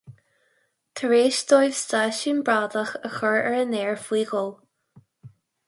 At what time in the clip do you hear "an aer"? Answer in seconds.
3.61-3.97